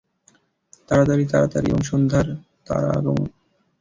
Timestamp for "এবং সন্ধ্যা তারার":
1.69-2.93